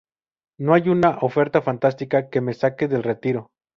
No 0.57 0.73
hay 0.73 0.89
una 0.89 1.19
oferta 1.19 1.61
fantástica 1.61 2.27
que 2.31 2.41
me 2.41 2.55
saque 2.55 2.87
del 2.87 3.03
retiro. 3.03 3.51